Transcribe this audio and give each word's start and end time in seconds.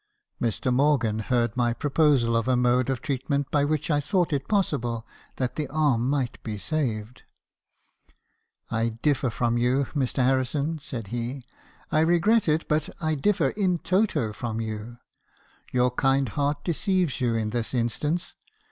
"Mr. 0.41 0.73
Morgan 0.73 1.19
heard 1.19 1.55
my 1.55 1.73
proposal 1.75 2.35
of 2.35 2.47
a 2.47 2.55
mode 2.57 2.89
of 2.89 3.03
treatment 3.03 3.51
by 3.51 3.63
which 3.63 3.91
I 3.91 4.01
thought 4.01 4.33
it 4.33 4.47
possible 4.47 5.05
that 5.35 5.57
the 5.57 5.67
arm 5.67 6.09
might 6.09 6.41
be 6.41 6.57
saved." 6.57 7.21
f 8.09 8.13
I 8.71 8.89
differ 8.89 9.29
from 9.29 9.59
you, 9.59 9.85
Mr. 9.93 10.25
Harrison,' 10.25 10.79
said 10.79 11.09
he.' 11.09 11.45
I 11.91 11.99
regret 11.99 12.49
it, 12.49 12.67
but 12.67 12.89
I 12.99 13.13
differ 13.13 13.49
in 13.49 13.77
toto 13.77 14.33
from 14.33 14.59
you. 14.59 14.97
Your 15.71 15.91
kind 15.91 16.29
heart 16.29 16.63
deceives 16.63 17.21
you 17.21 17.35
in 17.35 17.51
this 17.51 17.71
instance. 17.71 18.35